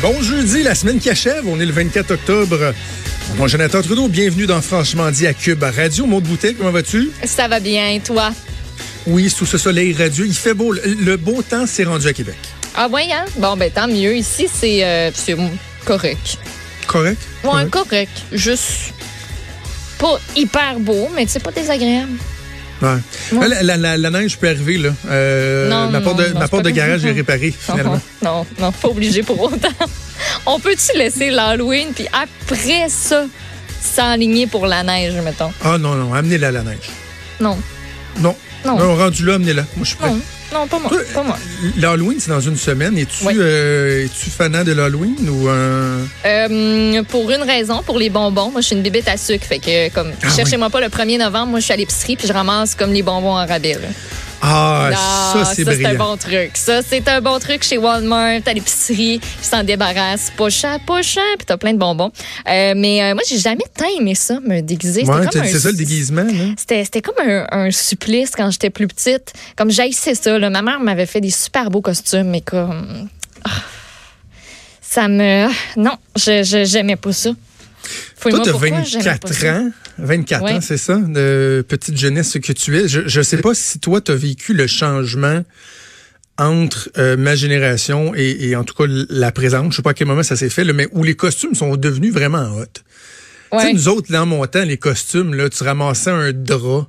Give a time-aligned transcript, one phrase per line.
[0.00, 1.48] Bon jeudi, la semaine qui achève.
[1.48, 2.72] On est le 24 octobre.
[3.30, 4.06] Mon nom Jonathan Trudeau.
[4.06, 6.06] Bienvenue dans Franchement dit à Cube Radio.
[6.06, 7.10] Maud Boutet, comment vas-tu?
[7.24, 8.30] Ça va bien, toi?
[9.08, 10.26] Oui, sous ce soleil radieux.
[10.26, 10.72] Il fait beau.
[10.72, 12.36] Le beau temps s'est rendu à Québec.
[12.76, 13.24] Ah oui, hein?
[13.38, 14.14] Bon, ben tant mieux.
[14.14, 15.10] Ici, c'est euh,
[15.84, 16.38] correct.
[16.86, 17.20] Correct?
[17.42, 18.22] Ouais, correct.
[18.30, 18.94] Juste
[19.98, 22.12] pas hyper beau, mais c'est pas désagréable.
[22.80, 22.88] Ouais.
[23.32, 23.48] Ouais.
[23.48, 24.90] La, la- la- la neige peut arriver, là.
[25.10, 27.52] Euh, Non, ma porte non, de, non, ma c'est porte pas de garage est réparée,
[27.58, 28.00] finalement.
[28.22, 29.68] Non, non, pas obligé pour autant.
[30.46, 33.24] On peut-tu laisser l'Halloween, puis après ça,
[33.82, 35.52] s'enligner pour la neige, mettons?
[35.64, 36.88] Ah non, non, amenez-la la neige.
[37.40, 37.58] Non,
[38.20, 38.34] Non.
[38.64, 38.76] Non.
[38.78, 39.62] Non, rendu là, amenez-la.
[39.76, 40.10] Moi, je suis prêt.
[40.52, 41.36] Non, pas moi, Toi, pas moi.
[41.76, 42.96] L'Halloween, c'est dans une semaine.
[42.96, 43.34] Es-tu Oui.
[43.38, 46.06] euh, es-tu fanat de l'Halloween ou un.
[46.24, 49.58] Euh, pour une raison, pour les bonbons, moi je suis une bébête à sucre, fait
[49.58, 52.32] que comme Ah cherchez-moi pas le 1er novembre, moi je suis à l'épicerie puis je
[52.32, 53.74] ramasse comme les bonbons en rabais.
[53.74, 53.88] là.
[54.40, 54.90] Ah,
[55.32, 55.90] ça, c'est c'est brillant.
[55.90, 56.50] un bon truc.
[56.54, 59.20] Ça, c'est un bon truc chez Walmart, à l'épicerie.
[59.40, 60.30] Ils s'en débarrassent.
[60.36, 61.22] Pas cher, pas cher.
[61.36, 62.12] Puis t'as plein de bonbons.
[62.48, 65.00] Euh, mais euh, moi, j'ai jamais tant aimé ça, me déguiser.
[65.00, 66.26] C'était Ouais, comme t'as- un- c'est ça le déguisement?
[66.56, 69.32] C'était, comme un, un supplice quand j'étais plus petite.
[69.56, 70.38] Comme j'haïssais ça.
[70.38, 70.50] Là.
[70.50, 73.08] Ma mère m'avait fait des super beaux costumes, mais comme...
[73.44, 73.50] ah,
[74.80, 75.48] ça me...
[75.76, 77.30] Non, je, j'aimais pas ça.
[78.20, 79.54] Toi, j'aimais pas 24 ça.
[79.58, 79.70] ans.
[79.98, 80.52] 24 Ouais.
[80.54, 82.88] ans, c'est ça, de petite jeunesse que tu es.
[82.88, 85.42] Je, je sais pas si toi, tu as vécu le changement
[86.36, 89.72] entre euh, ma génération et, et en tout cas la présente.
[89.72, 91.76] Je sais pas à quel moment ça s'est fait, là, mais où les costumes sont
[91.76, 92.64] devenus vraiment hot.
[93.50, 96.86] Tu sais, nous autres, là, en montant, les costumes, là, tu ramassais un drap.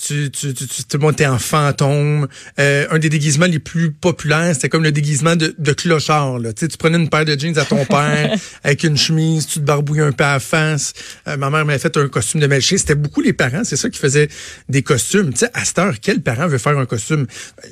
[0.00, 2.26] Tu, tu, tu, tu te montais en fantôme.
[2.58, 6.38] Euh, un des déguisements les plus populaires, c'était comme le déguisement de, de clochard.
[6.38, 6.52] Là.
[6.52, 8.34] Tu, sais, tu prenais une paire de jeans à ton père
[8.64, 10.94] avec une chemise, tu te barbouillais un peu à la face.
[11.28, 12.78] Euh, ma mère m'avait fait un costume de Melchior.
[12.78, 14.28] C'était beaucoup les parents, c'est ça qui faisaient
[14.68, 15.32] des costumes.
[15.32, 17.26] Tu sais, à cette heure, quel parent veut faire un costume?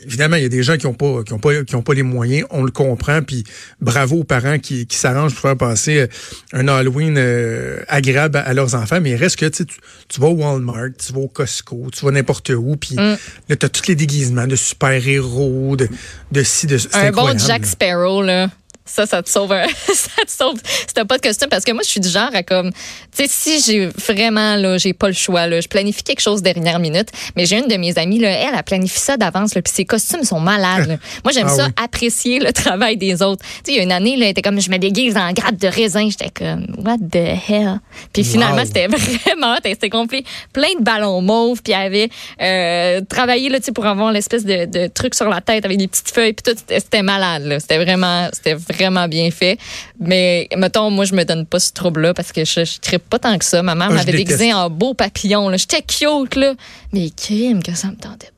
[0.04, 1.94] Évidemment, il y a des gens qui ont pas, qui ont pas, qui ont pas
[1.94, 3.44] les moyens, on le comprend, puis
[3.80, 6.06] bravo aux parents qui, qui s'arrangent pour faire passer euh,
[6.52, 9.64] un Halloween euh, agréable à, leurs enfants, mais il reste que tu
[10.08, 13.16] tu vas au Walmart, tu vas au Costco, tu vas n'importe où, puis Mm.
[13.48, 15.88] là, t'as tous les déguisements de super-héros, de,
[16.32, 16.88] de ci, de ça.
[17.00, 17.64] Un bon Jack.
[17.66, 18.48] Sparrow, là.
[18.88, 21.48] Ça, ça te sauve un- ça te sauve si t'as pas de costume.
[21.48, 22.78] Parce que moi, je suis du genre à comme, tu
[23.12, 26.78] sais, si j'ai vraiment, là, j'ai pas le choix, là, je planifie quelque chose dernière
[26.78, 27.08] minute.
[27.36, 29.84] Mais j'ai une de mes amies, là, elle, elle planifie ça d'avance, là, puis ses
[29.84, 30.96] costumes sont malades, là.
[31.24, 31.72] Moi, j'aime Ah ça, oui.
[31.84, 33.44] apprécier le travail des autres.
[33.64, 35.32] Tu sais, il y a une année, là, elle était comme, je me déguise en
[35.32, 36.08] grappe de raisin.
[36.10, 37.16] J'étais comme, what the
[37.48, 37.80] hell?
[38.12, 38.64] Puis finalement, Wow.
[38.66, 38.86] c'était
[39.26, 42.08] vraiment, c'était complet, plein de ballons mauves, puis elle avait
[42.40, 45.76] euh, travaillé, là, tu sais, pour avoir l'espèce de, de truc sur la tête avec
[45.78, 47.60] des petites feuilles, puis tout, c'était c'était malade, là.
[47.60, 48.77] C'était vraiment, c'était vraiment
[49.08, 49.58] bien fait.
[50.00, 53.18] Mais, mettons, moi, je me donne pas ce trouble-là parce que je, je trippe pas
[53.18, 53.62] tant que ça.
[53.62, 55.50] Ma mère Ah, m'avait déguisé en beau papillon.
[55.56, 56.54] J'étais cute, là.
[56.92, 58.30] Mais crime que ça me tentait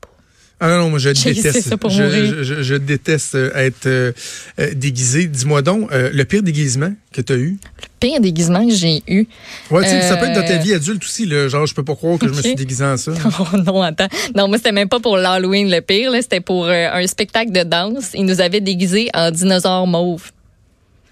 [0.63, 1.25] Ah non, non, moi je déteste.
[1.43, 4.11] laissé ça pour je, déteste euh, être euh,
[4.59, 5.25] euh, déguisé.
[5.25, 7.57] Dis-moi donc, euh, le pire déguisement que tu as eu?
[7.99, 9.25] Pire déguisement que j'ai eu.
[9.71, 11.25] Ouais, ça peut être dans ta vie adulte aussi.
[11.25, 13.11] Là, genre, je peux pas croire que je me suis déguisé en ça.
[13.39, 14.07] Oh non, attends.
[14.35, 16.11] Non, moi, c'était même pas pour l'Halloween le pire.
[16.11, 16.21] là.
[16.21, 18.11] C'était pour un spectacle de danse.
[18.13, 20.31] Ils nous avaient déguisés en dinosaures mauves.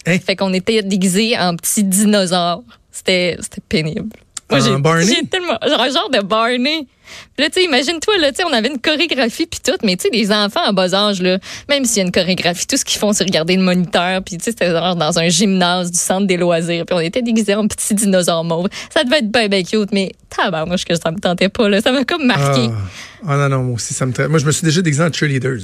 [0.06, 0.18] Hein?
[0.20, 2.64] Fait qu'on était déguisés en petits dinosaures.
[2.92, 4.10] C'était pénible.
[4.52, 5.06] J'ai Barney?
[5.06, 6.88] j'ai tellement genre un genre de Barney.
[7.36, 9.96] Puis là, tu sais, imagine-toi, là, tu sais, on avait une chorégraphie puis tout, mais
[9.98, 12.78] tu sais, les enfants en bas âge, là, même s'il y a une chorégraphie, tout
[12.78, 15.90] ce qu'ils font, c'est regarder le moniteur, puis tu sais, c'était genre dans un gymnase
[15.92, 18.68] du centre des loisirs, puis on était déguisés en petits dinosaures mauves.
[18.94, 21.82] Ça devait être bien, bien cute, mais tabarnouche que ça me tentait pas, là.
[21.82, 22.70] Ça m'a comme marqué.
[22.72, 23.28] Ah.
[23.28, 25.12] Ah non, non, moi aussi, ça me tra- Moi, je me suis déjà déguisé en
[25.12, 25.62] cheerleaders.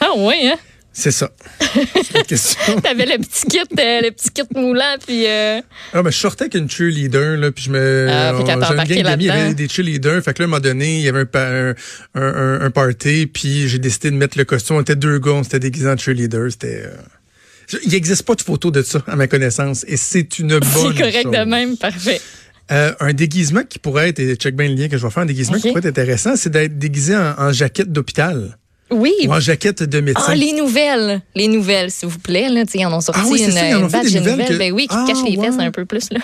[0.00, 0.56] Ah, ouais, hein?
[0.96, 1.28] C'est ça.
[2.82, 5.60] T'avais le petit kit, euh, le petit kit moulant, puis euh,
[5.92, 8.06] Ah, ben, je sortais avec une cheerleader, là, puis je me.
[8.08, 10.22] Ah, J'ai une embarqué gang d'amis, il y avait des cheerleaders.
[10.22, 11.74] Fait que là, à un moment donné, il y avait un,
[12.14, 14.76] un, un, party, puis j'ai décidé de mettre le costume.
[14.76, 16.50] On était deux gars, on s'était déguisés en cheerleader.
[16.52, 16.82] C'était.
[16.86, 16.96] euh,
[17.68, 20.62] je- Il n'existe pas de photo de ça, à ma connaissance, et c'est une bonne
[20.94, 21.32] c'est correct chose.
[21.32, 22.20] de même, parfait.
[22.70, 25.24] Euh, un déguisement qui pourrait être, et check bien le lien que je vais faire,
[25.24, 28.56] un déguisement qui pourrait être intéressant, c'est d'être déguisé en, en jaquette d'hôpital
[28.90, 29.12] Oui.
[29.26, 30.24] ou en jaquette de médecin.
[30.28, 31.20] Ah, les nouvelles.
[31.34, 32.48] Les nouvelles, s'il vous plaît.
[32.48, 34.72] Là, ils en ont sorti Ah oui, une, ça, une des de nouvelles que- Ben
[34.72, 35.64] oui, qui Ah, cachent les fesses ouais.
[35.64, 36.10] un peu plus.
[36.12, 36.20] Là.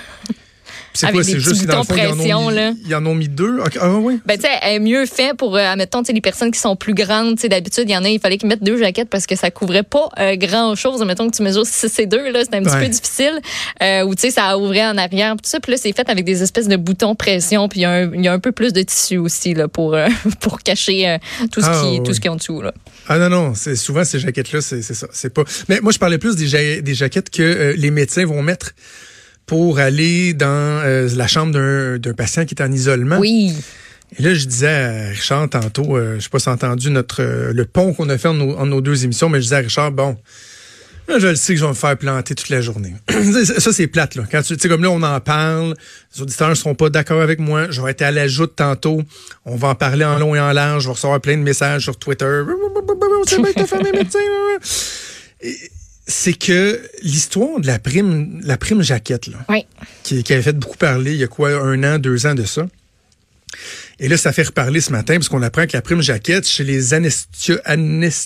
[0.93, 2.49] C'est avec quoi, des c'est juste que dans le fond, boutons ils en, pression, ont
[2.51, 2.71] là.
[2.73, 3.59] mis, ils en ont mis deux?
[3.61, 4.19] Ok, Ah oui.
[4.27, 6.59] Ben, tu sais, elle est mieux fait pour, euh, admettons, tu sais, les personnes qui
[6.59, 7.37] sont plus grandes.
[7.37, 9.37] Tu sais, d'habitude, il y en a, il fallait qu'ils mettent deux jaquettes parce que
[9.37, 11.01] ça couvrait pas euh, grand-chose.
[11.01, 12.83] Admettons que tu mesures 6 et 2, là, c'était un petit Ouais.
[12.83, 13.41] peu difficile.
[13.83, 15.61] Euh, ou, tu sais, ça ouvrait en arrière, tout ça.
[15.61, 17.69] Puis là, c'est fait avec des espèces de boutons pression.
[17.69, 19.69] Puis il y, a un- il y a un peu plus de tissu aussi, là,
[19.69, 20.09] pour, euh,
[20.41, 21.19] pour cacher euh,
[21.53, 22.03] tout, ce Ah, qui, oui.
[22.03, 22.73] tout ce qui est en dessous, là.
[23.09, 25.07] Ah non, non, c'est souvent ces jaquettes-là, c'est ça.
[25.13, 25.43] C'est pas.
[25.69, 28.73] Mais moi, je parlais plus des, ja- des jaquettes que les médecins vont mettre
[29.51, 33.19] pour aller dans euh, la chambre d'un patient qui est en isolement.
[33.19, 33.53] Oui.
[34.17, 37.53] Et là, je disais à Richard tantôt, euh, je sais pas si entendu notre euh,
[37.53, 39.59] le pont qu'on a fait en nos, en nos deux émissions, mais je disais à
[39.59, 40.17] Richard, bon,
[41.09, 42.95] je le sais que je vais me faire planter toute la journée.
[43.59, 44.23] ça, c'est plate, là.
[44.31, 45.75] Quand tu sais, comme là, on en parle,
[46.15, 47.73] les auditeurs ne seront pas d'accord avec moi.
[47.73, 49.03] Je vais être à la joute tantôt.
[49.45, 50.85] On va en parler en long et en large.
[50.85, 52.25] Je vais recevoir plein de messages sur Twitter.
[53.27, 55.80] c'est que
[57.03, 59.39] l'histoire de la prime, la prime jaquette, là,
[60.03, 62.45] qui, qui avait fait beaucoup parler il y a quoi, un an, deux ans de
[62.45, 62.67] ça.
[63.99, 66.65] Et là, ça fait reparler ce matin parce qu'on apprend que la prime jaquette chez
[66.65, 68.23] les anesthésistes,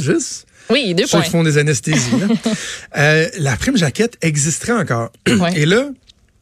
[0.00, 0.46] juste.
[0.70, 2.10] Oui, deux Ceux qui font des anesthésies.
[2.98, 5.10] euh, la prime jaquette existerait encore.
[5.54, 5.88] Et là,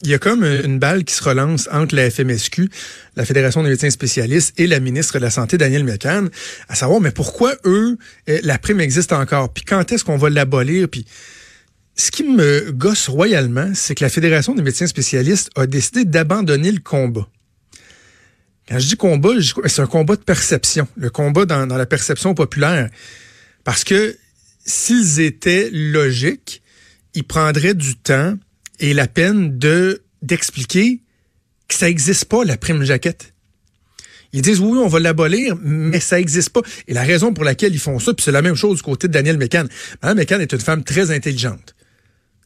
[0.03, 2.69] il y a comme une balle qui se relance entre la FMSQ,
[3.17, 6.29] la Fédération des médecins spécialistes, et la ministre de la Santé, Danielle McCann,
[6.69, 7.97] à savoir, mais pourquoi eux,
[8.29, 9.53] euh, la prime existe encore?
[9.53, 10.89] Puis quand est-ce qu'on va l'abolir?
[10.89, 11.07] Puis
[11.95, 16.73] ce qui me gosse royalement, c'est que la Fédération des médecins spécialistes a décidé d'abandonner
[16.73, 17.27] le combat.
[18.69, 19.31] Quand je dis combat,
[19.67, 22.91] c'est un combat de perception, le combat dans la perception populaire.
[23.65, 24.17] Parce que
[24.65, 26.63] s'ils étaient logiques,
[27.15, 28.37] ils prendraient du temps
[28.81, 31.01] et la peine de d'expliquer
[31.69, 33.33] que ça n'existe pas, la prime jaquette.
[34.33, 36.63] Ils disent oui, on va l'abolir, mais ça n'existe pas.
[36.89, 39.09] Et la raison pour laquelle ils font ça, puis c'est la même chose du côté
[39.09, 39.65] de Daniel Mécan.
[40.03, 41.75] Madame Mécan est une femme très intelligente.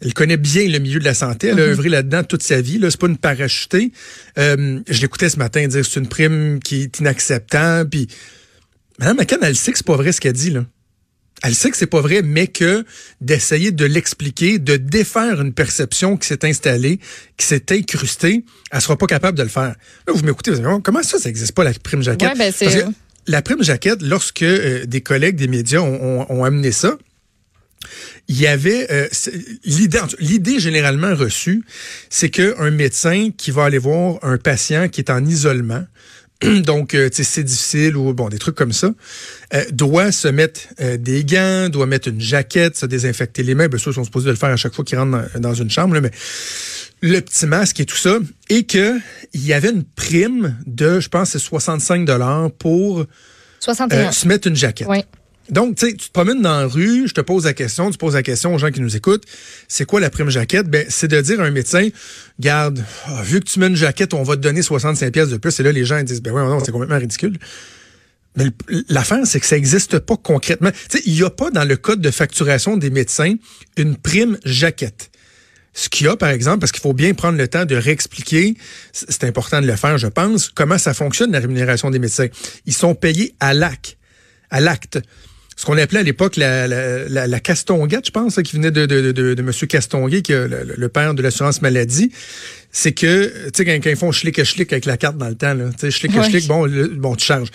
[0.03, 1.49] Elle connaît bien le milieu de la santé.
[1.49, 1.73] Elle a mhm.
[1.73, 2.79] œuvré là-dedans toute sa vie.
[2.79, 3.93] Là, c'est pas une parachutée.
[4.39, 7.91] Euh, je l'écoutais ce matin dire c'est une prime qui est inacceptable.
[7.91, 8.09] Puis
[8.99, 10.65] Mme McCann, elle sait que c'est pas vrai ce qu'elle dit là.
[11.43, 12.85] Elle sait que c'est pas vrai, mais que
[13.21, 17.01] d'essayer de l'expliquer, de défaire une perception qui s'est installée,
[17.37, 19.75] qui s'est incrustée, elle sera pas capable de le faire.
[20.07, 20.53] Là, vous m'écoutez,
[20.83, 22.39] comment ça, ça n'existe pas la prime jaquette?
[22.39, 22.95] Ouais, ben
[23.27, 26.97] la prime jaquette, lorsque euh, des collègues des médias ont, ont amené ça,
[28.29, 29.09] il y avait euh,
[29.65, 31.65] l'idée l'idée généralement reçue,
[32.11, 35.85] c'est que un médecin qui va aller voir un patient qui est en isolement
[36.65, 38.91] donc euh, c'est difficile ou bon des trucs comme ça
[39.55, 40.61] euh, doit se mettre
[40.99, 44.27] des gants doit mettre une jaquette se désinfecter les mains bien sûr ils sont supposés
[44.27, 46.11] de le faire à chaque fois qu'ils rentrent dans, une chambre mais
[47.03, 48.99] le petit masque et tout ça et que
[49.33, 53.05] il y avait une prime de je pense c'est 65 dollars pour
[53.61, 54.13] 61.
[54.13, 55.05] se mettre une jaquette oui.
[55.51, 57.99] Donc, tu sais, tu te promènes dans la rue, je te pose la question, tu
[57.99, 59.25] poses la question aux gens qui nous écoutent,
[59.69, 60.69] c'est quoi la prime jaquette?
[60.69, 61.89] Ben, c'est de dire à un médecin,
[62.39, 65.37] garde, ah, vu que tu mets une jaquette, on va te donner 65 pièces de
[65.37, 65.59] plus.
[65.59, 67.39] Et là, les gens ils disent, ben oui, non, c'est complètement ridicule.
[68.37, 68.45] Mais
[68.89, 70.71] l'affaire, c'est que ça n'existe pas concrètement.
[70.71, 73.35] Tu sais, il n'y a pas dans le code de facturation des médecins
[73.77, 75.11] une prime jaquette.
[75.73, 78.55] Ce qu'il y a, par exemple, parce qu'il faut bien prendre le temps de réexpliquer,
[78.93, 82.27] c'est important de le faire, je pense, comment ça fonctionne la rémunération des médecins.
[82.67, 83.97] Ils sont payés à l'acte.
[84.51, 84.99] À l'acte
[85.61, 89.13] ce qu'on appelait à l'époque la, la, la, Castonguette, je pense, qui venait de, de,
[89.13, 89.53] de, de M.
[89.69, 92.13] Castonguet, qui est le, père de l'assurance maladie,
[92.73, 95.53] c'est que, tu sais, quand, ils font schlick schlick avec la carte dans le temps,
[95.53, 96.67] là, tu sais, schlick schlick, bon,
[96.97, 97.51] bon, tu charges.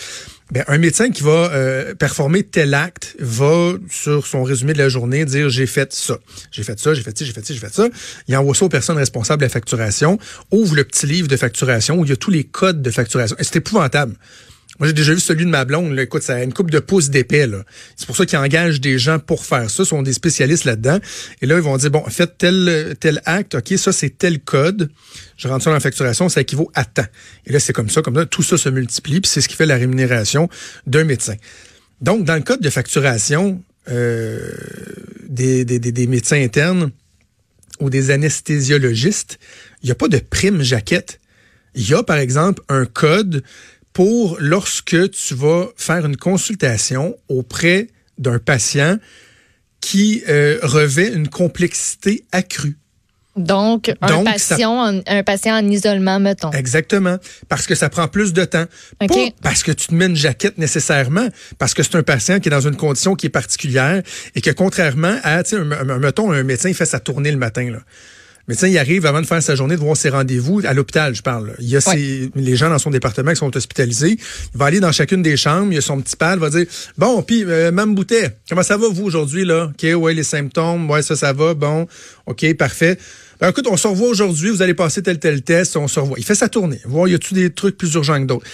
[0.52, 4.88] Ben, un médecin qui va euh, performer tel acte va, sur son résumé de la
[4.88, 6.20] journée, dire j'ai fait ça,
[6.52, 7.88] j'ai fait ça, j'ai fait ci, j'ai fait ci, j'ai fait ça.
[8.28, 10.20] Il envoie ça aux personnes responsables de la facturation,
[10.52, 13.36] ouvre le petit livre de facturation où il y a tous les codes de facturation.
[13.40, 14.14] Et c'est épouvantable.
[14.80, 15.94] Moi, j'ai déjà vu celui de ma blonde.
[15.94, 16.04] Là.
[16.04, 17.48] Écoute, ça a une coupe de pouces d'épais.
[17.96, 19.84] C'est pour ça qu'ils engagent des gens pour faire ça.
[19.84, 21.00] Ils sont des spécialistes là-dedans.
[21.42, 23.56] Et là, ils vont dire, bon, faites tel, tel acte.
[23.56, 24.90] OK, ça, c'est tel code.
[25.38, 26.28] Je rentre ça dans la facturation.
[26.28, 27.06] Ça équivaut à temps.
[27.46, 28.02] Et là, c'est comme ça.
[28.02, 29.22] Comme ça, tout ça se multiplie.
[29.22, 30.50] Puis c'est ce qui fait la rémunération
[30.88, 31.36] d'un médecin.
[32.02, 34.52] Donc, dans le code de facturation euh,
[35.30, 36.92] des, des, des médecins internes
[37.80, 39.40] ou des anesthésiologistes,
[39.84, 41.20] il n'y a pas de prime jaquette.
[41.76, 43.44] Il y a, par exemple, un code
[43.96, 47.88] pour lorsque tu vas faire une consultation auprès
[48.18, 48.98] d'un patient
[49.80, 52.78] qui euh, revêt une complexité accrue.
[53.38, 56.52] Donc, un, patient, en, un patient en isolement, mettons.
[56.52, 57.18] Exactement.
[57.48, 58.66] Parce que ça prend plus de temps.
[59.00, 59.08] Pas
[59.42, 62.52] parce que tu te mets une jaquette nécessairement, parce que c'est un patient qui est
[62.52, 64.04] dans une condition qui est particulière
[64.36, 65.58] et que contrairement à, sais,
[66.00, 67.80] mettons, un médecin, il fait sa tournée le matin, là.
[68.48, 71.24] Médecin, il arrive avant de faire sa journée de voir ses rendez-vous à l'hôpital, je
[71.24, 71.56] parle.
[71.60, 71.80] Il y a
[72.36, 74.18] les gens dans son département qui sont hospitalisés.
[74.54, 76.50] Il va aller dans chacune des chambres, il y a son petit pad, il va
[76.52, 79.72] dire Bon, puis euh, Mme Boutet, comment ça va vous aujourd'hui, là?
[79.72, 81.88] OK, ouais, les symptômes, ouais, ça, ça va, bon,
[82.28, 83.00] OK, parfait.
[83.40, 86.20] Ben, écoute, on se revoit aujourd'hui, vous allez passer tel, tel test, on se revoit.
[86.20, 88.46] Il fait sa tournée, voir, y a-tu des trucs plus urgents que d'autres?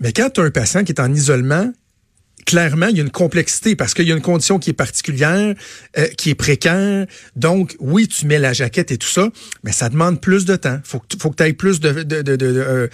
[0.00, 1.72] Mais quand tu as un patient qui est en isolement,
[2.44, 5.54] clairement, il y a une complexité parce qu'il y a une condition qui est particulière,
[5.98, 7.06] euh, qui est précaire.
[7.36, 9.28] Donc, oui, tu mets la jaquette et tout ça,
[9.64, 10.80] mais ça demande plus de temps.
[10.84, 12.88] Faut que, faut que tu ailles plus de, de, de, euh,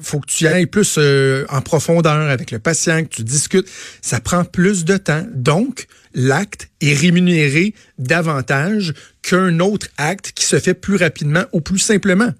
[0.00, 3.68] faut que tu ailles plus euh, en profondeur avec le patient, que tu discutes.
[4.02, 5.26] Ça prend plus de temps.
[5.34, 11.78] Donc, l'acte est rémunéré davantage qu'un autre acte qui se fait plus rapidement ou plus
[11.78, 12.32] simplement.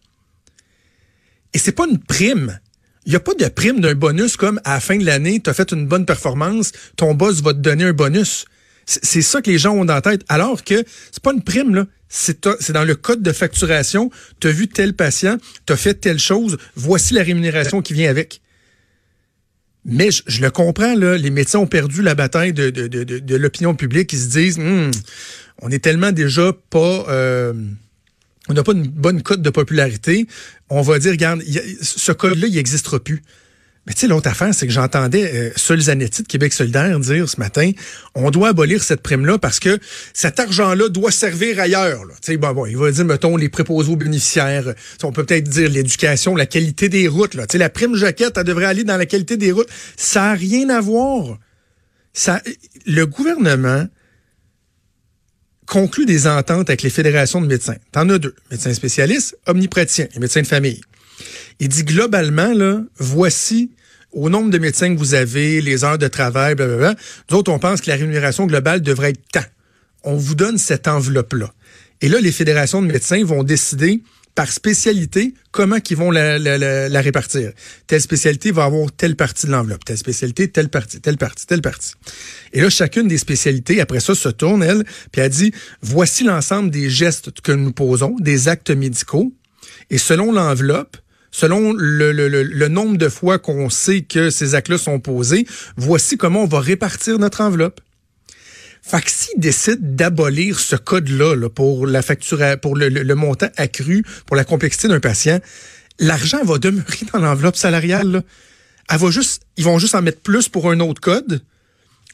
[1.52, 2.59] Et c'est pas une prime
[3.11, 5.50] il n'y a pas de prime d'un bonus comme à la fin de l'année, tu
[5.50, 8.45] as fait une bonne performance, ton boss va te donner un bonus.
[8.87, 10.23] C'est ça que les gens ont dans la tête.
[10.29, 11.87] Alors que c'est pas une prime, là.
[12.09, 14.12] C'est dans le code de facturation.
[14.38, 18.09] Tu as vu tel patient, tu as fait telle chose, voici la rémunération qui vient
[18.09, 18.43] avec.
[19.85, 23.37] Mais je, le comprends, là, les médecins ont perdu la bataille de, de, de, de
[23.37, 24.12] l'opinion publique.
[24.12, 24.93] Ils se disent, hum,
[25.62, 27.07] on est tellement déjà pas...
[27.09, 27.55] Euh,
[28.50, 30.26] on n'a pas une bonne cote de popularité.
[30.69, 31.42] On va dire, regarde,
[31.80, 33.23] ce code-là, il n'existera plus.
[33.87, 37.38] Mais tu sais, l'autre affaire, c'est que j'entendais euh, Sol de Québec solidaire dire ce
[37.38, 37.71] matin,
[38.14, 39.78] on doit abolir cette prime-là parce que
[40.12, 42.02] cet argent-là doit servir ailleurs.
[42.21, 44.75] Tu sais, bon, bon, il va dire, mettons, les préposés aux bénéficiaires.
[45.02, 47.33] on peut peut-être dire l'éducation, la qualité des routes.
[47.33, 49.69] Tu sais, la prime jaquette, elle devrait aller dans la qualité des routes.
[49.97, 51.38] Ça n'a rien à voir.
[52.12, 52.42] Ça,
[52.87, 53.87] le gouvernement
[55.71, 57.77] conclut des ententes avec les fédérations de médecins.
[57.93, 58.35] T'en as deux.
[58.50, 60.81] Médecins spécialistes, omnipraticiens et médecins de famille.
[61.61, 63.71] Il dit globalement, là, voici
[64.12, 66.97] au nombre de médecins que vous avez, les heures de travail, blablabla.
[67.31, 69.45] Nous autres, on pense que la rémunération globale devrait être tant.
[70.03, 71.53] On vous donne cette enveloppe-là.
[72.00, 74.03] Et là, les fédérations de médecins vont décider
[74.35, 77.53] par spécialité comment ils vont la, répartir.
[77.87, 81.63] Telle spécialité va avoir telle partie de l'enveloppe, telle spécialité, telle partie, telle partie, telle
[81.63, 81.95] partie.
[82.53, 86.71] Et là, chacune des spécialités, après ça, se tourne, elle, puis elle dit, voici l'ensemble
[86.71, 89.33] des gestes que nous posons, des actes médicaux,
[89.91, 90.97] et selon l'enveloppe,
[91.31, 95.47] selon le, le, le, nombre de fois qu'on sait que ces actes-là sont posés,
[95.77, 97.81] voici comment on va répartir notre enveloppe.
[98.90, 104.35] Fait que s'ils décident d'abolir ce code-là pour la facture, pour le, montant accru, pour
[104.35, 105.38] la complexité d'un patient,
[106.00, 108.25] l'argent va demeurer dans l'enveloppe salariale.
[108.88, 111.40] Elle va juste, ils vont juste en mettre plus pour un autre code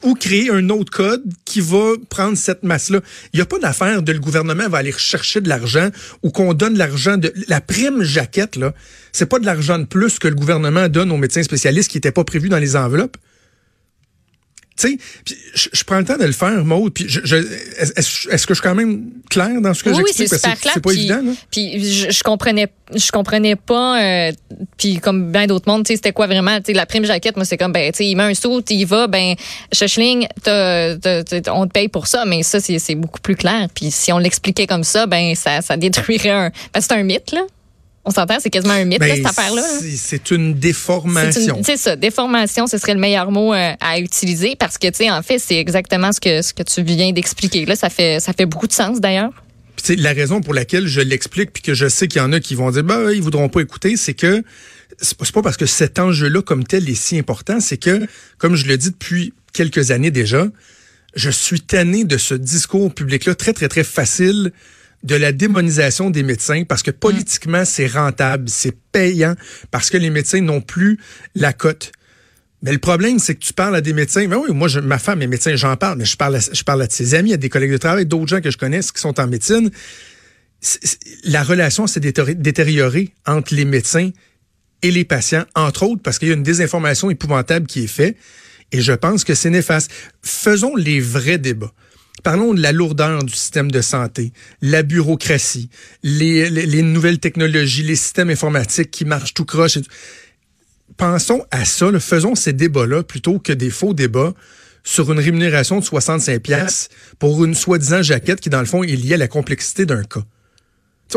[0.02, 3.00] ou créer un autre code qui va prendre cette masse-là.
[3.32, 5.88] Il n'y a pas d'affaire de le gouvernement va aller chercher de l'argent
[6.22, 8.74] ou qu'on donne l'argent de la prime jaquette là.
[9.12, 12.12] C'est pas de l'argent de plus que le gouvernement donne aux médecins spécialistes qui n'étaient
[12.12, 13.16] pas prévus dans les enveloppes.
[14.76, 14.98] Tu sais,
[15.54, 16.92] je, je, prends le temps de le faire, Maud.
[16.92, 20.18] Puis, je, je est-ce, que je suis quand même clair dans ce que oui, j'explique?
[20.20, 20.74] Oui, c'est super clair.
[20.74, 21.22] C'est pas évident.
[21.24, 21.32] Là.
[21.50, 24.02] Puis, je, je comprenais, je comprenais pas.
[24.02, 24.32] Euh,
[24.76, 26.58] puis, comme bien d'autres mondes, tu sais, c'était quoi vraiment?
[26.58, 28.60] Tu sais, la prime jaquette, moi, c'est comme, ben, tu sais, il met un saut,
[28.68, 29.34] il va, ben,
[29.72, 32.24] Chechling, on te paye pour ça.
[32.26, 33.68] Mais ça, c'est, c'est beaucoup plus clair.
[33.74, 36.50] Puis, si on l'expliquait comme ça, ben, ça, ça détruirait un.
[36.74, 37.40] Ben, c'est un mythe, là.
[38.08, 39.64] On s'entend, c'est quasiment un mythe, ben, cette affaire-là.
[39.96, 41.60] C'est une déformation.
[41.64, 45.10] C'est ça, déformation, ce serait le meilleur mot euh, à utiliser parce que, tu sais,
[45.10, 47.66] en fait, c'est exactement ce que, ce que tu viens d'expliquer.
[47.66, 49.32] Là, ça fait, ça fait beaucoup de sens, d'ailleurs.
[49.74, 52.38] Puis, la raison pour laquelle je l'explique, puis que je sais qu'il y en a
[52.38, 54.44] qui vont dire, bah, ils voudront pas écouter, c'est que
[55.00, 58.06] c'est pas parce que cet enjeu-là, comme tel, est si important, c'est que,
[58.38, 60.46] comme je le dis depuis quelques années déjà,
[61.16, 64.52] je suis tanné de ce discours public-là très, très, très facile
[65.06, 69.34] de la démonisation des médecins parce que politiquement, c'est rentable, c'est payant,
[69.70, 70.98] parce que les médecins n'ont plus
[71.34, 71.92] la cote.
[72.62, 74.26] Mais le problème, c'est que tu parles à des médecins.
[74.26, 76.82] Ben oui, moi, ma femme est médecin, j'en parle, mais je parle, à, je parle
[76.82, 79.20] à ses amis, à des collègues de travail, d'autres gens que je connais qui sont
[79.20, 79.70] en médecine.
[81.24, 84.10] la relation s'est détériorée entre les médecins
[84.82, 88.16] et les patients, entre autres parce qu'il y a une désinformation épouvantable qui est faite.
[88.72, 89.92] Et je pense que c'est néfaste.
[90.22, 91.72] Faisons les vrais débats.
[92.26, 95.70] Parlons de la lourdeur du système de santé, la bureaucratie,
[96.02, 99.78] les, les, nouvelles technologies, les systèmes informatiques qui marchent tout croche.
[100.96, 104.34] Pensons à ça, faisons ces débats-là plutôt que des faux débats
[104.82, 106.88] sur une rémunération de 65 pièces
[107.20, 110.24] pour une soi-disant jaquette qui, dans le fond, est liée à la complexité d'un cas.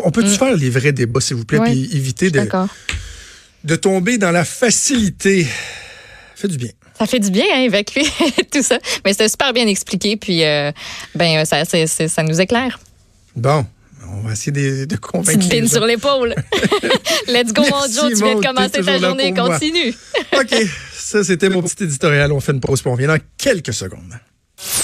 [0.04, 0.38] on peut-tu mm.
[0.38, 2.48] faire les vrais débats, s'il vous plaît, puis éviter de,
[3.64, 5.48] de tomber dans la facilité?
[6.40, 6.70] Fait du bien.
[6.98, 8.06] Ça fait du bien, hein, évacuer
[8.52, 8.80] tout ça.
[9.04, 10.72] Mais c'était super bien expliqué, puis euh,
[11.14, 12.80] ben, ça, ça nous éclaire.
[13.36, 13.66] Bon,
[14.10, 15.48] on va essayer de, de convaincre.
[15.50, 16.34] Petite sur l'épaule.
[17.28, 18.10] Let's go, mon Joe.
[18.18, 19.34] Tu viens de commencer ta journée.
[19.34, 19.94] Continue.
[20.40, 20.56] OK.
[20.94, 22.32] Ça, c'était mon petit éditorial.
[22.32, 24.14] On fait une pause, pour on revient dans quelques secondes.